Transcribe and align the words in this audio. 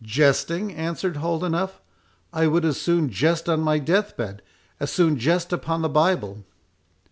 "Jesting!" 0.03 0.73
answered 0.73 1.17
Holdenough; 1.17 1.79
"I 2.33 2.47
would 2.47 2.65
as 2.65 2.81
soon 2.81 3.11
jest 3.11 3.47
on 3.47 3.61
my 3.61 3.77
death 3.77 4.17
bed—as 4.17 4.91
soon 4.91 5.19
jest 5.19 5.53
upon 5.53 5.83
the 5.83 5.89
Bible." 5.89 6.43